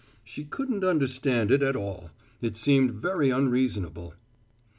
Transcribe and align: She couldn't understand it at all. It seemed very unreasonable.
She 0.23 0.45
couldn't 0.45 0.83
understand 0.83 1.51
it 1.51 1.61
at 1.61 1.75
all. 1.75 2.09
It 2.41 2.57
seemed 2.57 2.89
very 2.95 3.29
unreasonable. 3.29 4.15